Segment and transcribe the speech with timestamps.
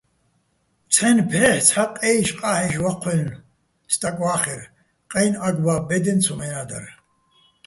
[0.93, 3.43] ცჰ̦აჲნი̆ ფჰ̦ეჰ̦ ცჰ̦ა ყე́იშ-ყა́ჰ̦ეშ ვაჴვაჲლნო̆
[3.93, 4.61] სტაკ ვა́ხერ,
[5.11, 6.87] ყეჲნი̆ ა́გ-ბა́ბო̆ ბე́დეჼ ცომენა́ დარ.